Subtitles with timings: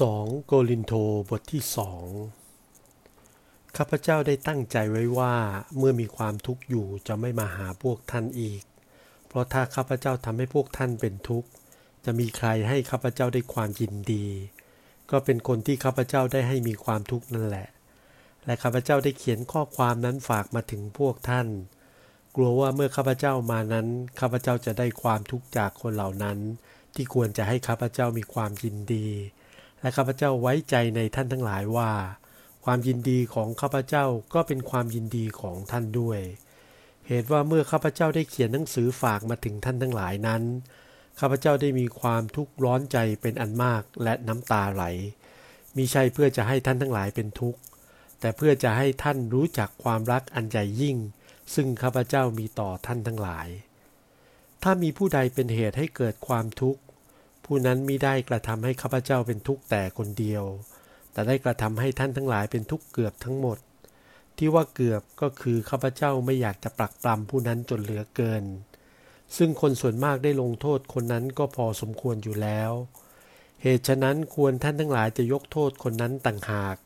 [0.00, 0.92] 2 โกลินโท
[1.28, 2.04] บทที่สอง
[3.76, 5.34] ข้าพเจ้าได้ตั้งใจไว้ว่า
[5.76, 8.62] เมื่อมีความทุกข์อยู่จะไม่มาหาพวกท่านอีก
[9.28, 11.48] เพราะถ้าข้าพเจ้าทำให้พวกท่านเป็นทุกข์
[12.04, 14.26] จะมีใครให้ข้าพเจ้าได้ความยินดี
[15.10, 17.68] ก็เป็นคนที่ข้าพเจ้าได้ให้มีความทุกข์นั่นแหละ
[18.44, 21.46] และข้าพเจ้าได้เขียนข้อความนั้นฝากมาถึงพวกท่าน
[22.34, 23.86] กลัวว่าเมื่อข้าพเจ้ามานั้น
[24.20, 26.38] ข้าพเจ้าจะได้ความทุกข์จากคนเหล่านั้น
[26.94, 29.08] ที่ควรจะให้ข้าพเจ้ามีความยินดี
[29.80, 31.90] และข้าพเจ้าไว้ใจในท่านทั้งหลายว่า
[32.64, 36.20] ความยินดีของข้าพเจ้าก็เป็นความยินดีของท่านด้วย
[37.06, 40.42] เหตุว่าเมื่อข้าพเจ้าได้เขียนหนังสือฝากมาถึงท่านทั้งหลายนั้น
[41.20, 44.84] ข้าพเจ้าได้มีความทุกข์ร้อนใจเป็นอันมากและน้ำตาไหล
[45.76, 47.60] มิใช่เพื่อจะให้ท่านทั้งหลายเป็นทุกข์
[48.20, 50.96] แต่เพื่อจะให้ท่านรู้จักความรักอันใหญ่ยิ่ง
[51.54, 53.48] ซึ่งข้าพเจ้ามีต่อท่านทั้งหลาย
[54.62, 56.80] ถ้ามีผู้ใดเป็นเหตุให้เกิดความทุกข์
[57.46, 60.44] ผู้นั้นมิได้กระทำให้ข้าพเจ้าเป็นทุกข์แต่คนเดียว
[61.12, 63.58] แต่ได้กระทำให้ท่านทั้งหลายเป็นทุกข์เกือบทั้งหมด
[64.36, 68.44] ที่ว่าเกือบก็คือข้าพเจ้าไม่อยากจะปรักปรำผู้นั้นจนเหลือเกิน
[69.36, 72.72] ซึ่งคนส่วนมากได้ลงโทษคนนั้นก็พอสมควรอยู่แล้ว
[73.62, 76.76] เหตุฉะนั้นควรท่านทั้งหลายจะยกโทษคนนั้นต่างหาก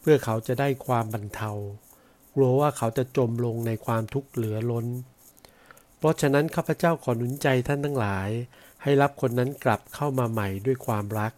[0.00, 1.52] เพื่อเขาจะได้ความบรรเทา
[2.34, 4.86] กลัวว่าเขาจะจมลงในความทุกข์เหลือล้น
[5.98, 8.30] เพราะฉะนั้นข้าพเจ้าขอหนุนใจท่านทั้งหลาย
[8.82, 11.32] ให้รับคนนั้นกลับเข้ามาใหม่ด้วยความรัก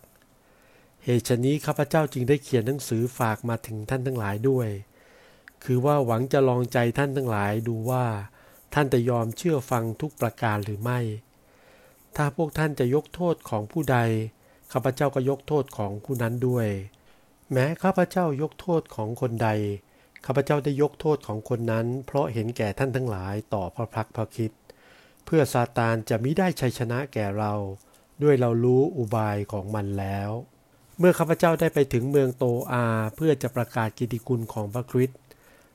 [1.04, 4.68] เหตุฉนี้ข้าพเจ้าจึงได้เขียนหนังสือฝากมาถึงท่านทั้งหลายด้วย
[5.64, 8.04] คือว่าหวังจะลองใจท่านทั้งหลายดูว่า
[8.74, 10.98] ท่านจะยอมเชื่อฟังทุกประการหรือไม่
[12.16, 13.98] ถ้าพวกท่านจะยกโทษของผู้ใด
[14.72, 16.68] ข้าพเจ้าก็ยกโทษของผู้นั้นด้วย
[17.52, 19.48] แม้ข้าพเจ้ายกโทษของคนใด
[20.26, 24.50] ข้าพเจ้าได้ยกโทษของคนนั้น เพราะเห็นแก่ท่านทั้งหลายต่อพระพักพระคิด
[25.32, 27.54] พื่อซาตานจะมิได้ชัยชนะแก่เรา
[28.22, 30.30] ด้วยเรารู้อุบายของมันแล้ว
[30.98, 35.18] เมื่อข้าพเจ้าได้ไปถึงเมืองโตอาเพื่อจะประกาศกิติคุณของพระคริสต์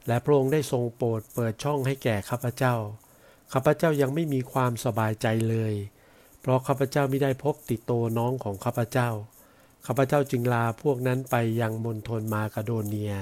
[0.08, 2.76] และพระองค์ได้ทรงโปรดเปิดช่องให้แก่ข้าพเจ้า
[3.54, 5.74] ข้าพเจ้ายังไม่มีความสบายใจเลย
[6.42, 9.10] เพราะข้าพเจ้าไม่ได้พบติดโตน้องของข้าพเจ้า
[9.86, 13.14] ข้าพเจ้าจึงลาพวกนั้นไปยังมณฑลมากาโดเนีย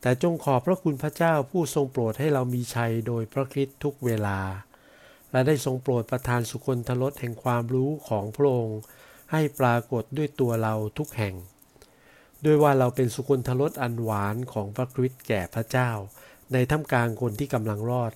[0.00, 4.38] แต่จงขอบพระคุณพระเจ้าผู้ทรงโปรดให้เรามีชัยโดยพระคริสต์ทุกเวลา
[5.32, 8.80] และได้ทรงโปรดประทานสุคนทรสแห่งความรู้ของพระองค์
[9.32, 11.34] ให้ปรากฏด้วยตัวเราทุกแห่ง
[12.44, 15.90] ด้วยว่าเราเป็นสุคนทรสอันหวานของพระคริสต์แก่พระเจ้า
[16.52, 18.12] ในท่ามกลางคนที่กำลังรอด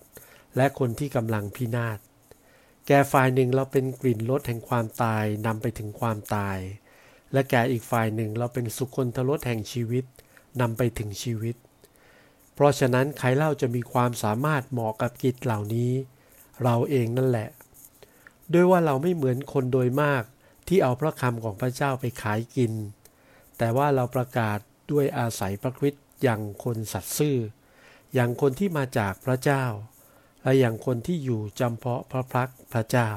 [0.56, 1.98] และคนที่กำลังพินาศ
[2.86, 6.58] แก่ฝ่ายหนึ่งเราเป็นกลิ่นรสแห่งความตายนำไปถึงความตาย
[7.32, 10.04] และแก่อีกฝ่ายหนึ่งเราเป็นสุคนทรสแห่งชีวิต
[10.60, 11.56] นำไปถึงชีวิต
[12.54, 15.92] เพราะฉะนั้นใครเล่าจะมีความสามารถเหมาะกับกิจเหล่านี้
[16.62, 17.48] เราเองนั่นแหละ
[18.52, 20.22] ด้วยว่าเราไม่เหมือนคนโดยมาก
[20.68, 22.72] ที่เอาพระคำของพระเจ้าไปขายกิน
[23.58, 24.58] แต่ว่าเราประกาศ
[24.90, 27.36] ด้วยอาศัยพระคริสต์อย่างคนสัตย์ซื่อ
[28.14, 29.64] อย่างคนที่มาจากพระเจ้า
[30.42, 33.10] และอย่างคนที่อยู่จำเพาะพระพักพระเจ้า